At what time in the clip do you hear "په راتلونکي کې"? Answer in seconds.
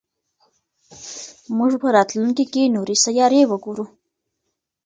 1.81-2.73